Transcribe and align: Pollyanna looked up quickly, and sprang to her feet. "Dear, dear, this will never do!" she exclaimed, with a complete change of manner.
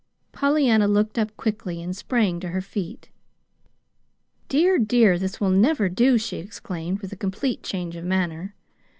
Pollyanna 0.31 0.87
looked 0.87 1.19
up 1.19 1.37
quickly, 1.37 1.79
and 1.79 1.95
sprang 1.95 2.39
to 2.39 2.49
her 2.49 2.59
feet. 2.59 3.09
"Dear, 4.49 4.79
dear, 4.79 5.19
this 5.19 5.39
will 5.39 5.51
never 5.51 5.89
do!" 5.89 6.17
she 6.17 6.37
exclaimed, 6.37 7.01
with 7.03 7.13
a 7.13 7.15
complete 7.15 7.61
change 7.61 7.95
of 7.95 8.03
manner. 8.03 8.55